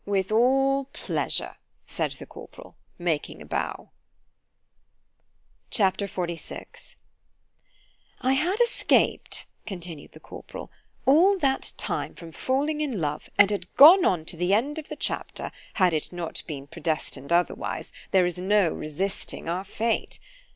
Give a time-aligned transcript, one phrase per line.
[0.03, 3.91] ——With all pleasure, said the corporal, making a bow.
[5.69, 6.11] C H A P.
[6.11, 6.95] XLVI
[8.21, 10.71] I HAD escaped, continued the corporal,
[11.05, 14.89] all that time from falling in love, and had gone on to the end of
[14.89, 20.17] the chapter, had it not been predestined otherwise——there is no resisting our fate.